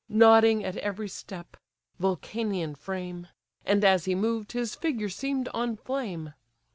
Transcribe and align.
Nodding 0.09 0.63
at 0.65 0.77
every 0.77 1.07
step: 1.07 1.55
(Vulcanian 1.99 2.73
frame!) 2.73 3.27
And 3.67 3.85
as 3.85 4.05
he 4.05 4.15
moved, 4.15 4.53
his 4.53 4.73
figure 4.73 5.09
seem'd 5.09 5.47
on 5.49 5.77
flame. 5.77 6.33